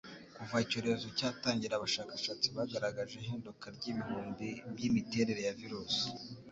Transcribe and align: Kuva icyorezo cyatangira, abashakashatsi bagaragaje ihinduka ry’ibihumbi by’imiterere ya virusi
Kuva 0.35 0.55
icyorezo 0.65 1.05
cyatangira, 1.17 1.73
abashakashatsi 1.75 2.47
bagaragaje 2.57 3.13
ihinduka 3.17 3.65
ry’ibihumbi 3.75 4.47
by’imiterere 4.73 5.41
ya 5.49 5.55
virusi 5.61 6.05